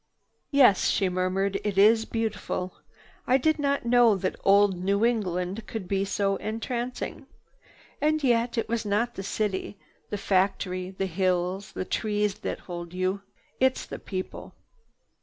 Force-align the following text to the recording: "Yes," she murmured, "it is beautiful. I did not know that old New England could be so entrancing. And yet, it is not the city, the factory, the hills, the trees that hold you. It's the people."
"Yes," 0.49 0.89
she 0.89 1.09
murmured, 1.09 1.59
"it 1.63 1.77
is 1.77 2.05
beautiful. 2.05 2.73
I 3.27 3.37
did 3.37 3.59
not 3.59 3.85
know 3.85 4.15
that 4.15 4.35
old 4.43 4.83
New 4.83 5.05
England 5.05 5.67
could 5.67 5.87
be 5.87 6.03
so 6.05 6.37
entrancing. 6.37 7.27
And 8.01 8.23
yet, 8.23 8.57
it 8.57 8.65
is 8.67 8.83
not 8.83 9.13
the 9.13 9.21
city, 9.21 9.77
the 10.09 10.17
factory, 10.17 10.89
the 10.89 11.05
hills, 11.05 11.73
the 11.73 11.85
trees 11.85 12.39
that 12.39 12.61
hold 12.61 12.95
you. 12.95 13.21
It's 13.59 13.85
the 13.85 13.99
people." 13.99 14.55